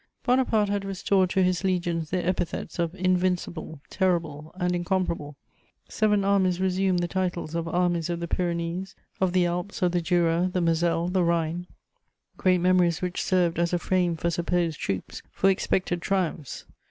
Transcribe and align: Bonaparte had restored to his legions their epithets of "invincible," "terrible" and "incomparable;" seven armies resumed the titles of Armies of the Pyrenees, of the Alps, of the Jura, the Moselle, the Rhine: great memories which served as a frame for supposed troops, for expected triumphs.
Bonaparte 0.23 0.67
had 0.69 0.83
restored 0.83 1.29
to 1.29 1.43
his 1.43 1.63
legions 1.63 2.09
their 2.09 2.27
epithets 2.27 2.79
of 2.79 2.95
"invincible," 2.95 3.79
"terrible" 3.91 4.51
and 4.59 4.73
"incomparable;" 4.75 5.35
seven 5.87 6.25
armies 6.25 6.59
resumed 6.59 6.97
the 6.97 7.07
titles 7.07 7.53
of 7.53 7.67
Armies 7.67 8.09
of 8.09 8.19
the 8.19 8.27
Pyrenees, 8.27 8.95
of 9.19 9.31
the 9.31 9.45
Alps, 9.45 9.83
of 9.83 9.91
the 9.91 10.01
Jura, 10.01 10.49
the 10.51 10.59
Moselle, 10.59 11.07
the 11.07 11.23
Rhine: 11.23 11.67
great 12.35 12.57
memories 12.61 13.03
which 13.03 13.21
served 13.21 13.59
as 13.59 13.73
a 13.73 13.77
frame 13.77 14.15
for 14.17 14.31
supposed 14.31 14.79
troops, 14.79 15.21
for 15.31 15.51
expected 15.51 16.01
triumphs. 16.01 16.65